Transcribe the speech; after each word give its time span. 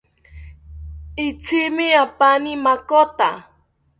Itzimi 1.27 1.87
apaani 2.03 2.51
makota 2.65 3.29